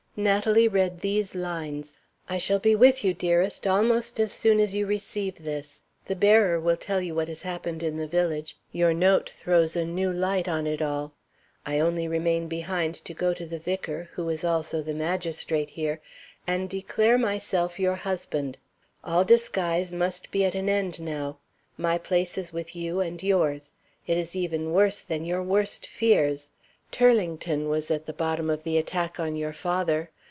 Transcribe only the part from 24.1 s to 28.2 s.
is even worse than your worst fears. Turlington was at the